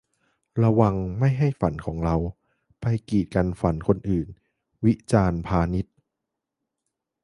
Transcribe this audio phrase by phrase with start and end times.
[0.63, 2.15] 'ระวังไม่ให้ฝันของเรา
[2.81, 4.27] ไปกีดกันฝันคนอื่น'-
[4.85, 5.85] วิจารณ์ พานิช